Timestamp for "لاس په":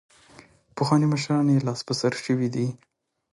1.67-1.93